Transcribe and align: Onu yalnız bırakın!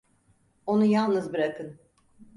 Onu 0.65 0.85
yalnız 0.85 1.33
bırakın! 1.33 1.79